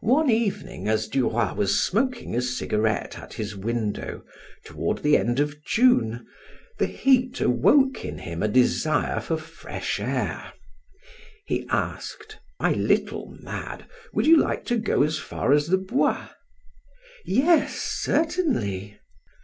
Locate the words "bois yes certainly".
15.78-18.98